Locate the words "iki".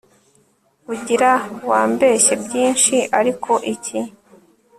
3.73-3.97